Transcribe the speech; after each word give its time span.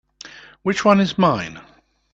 Which 0.63 0.83
one 0.83 0.99
is 0.99 1.15
mine? 1.19 1.61